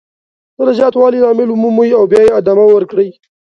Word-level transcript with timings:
د 0.67 0.69
زیاتوالي 0.79 1.19
لامل 1.23 1.49
ومومئ 1.51 1.89
او 1.99 2.03
بیا 2.11 2.21
یې 2.25 2.35
ادامه 2.39 2.65
ورکړئ. 2.69 3.09